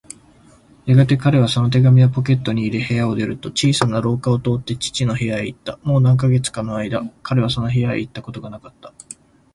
[0.87, 5.77] やがて彼はその手紙をポケットに入れ、部屋を出ると、小さな廊下を通って父の部屋へいった。
[5.83, 8.95] もう何カ月かのあいだ、彼はその部屋へいったことがなかった。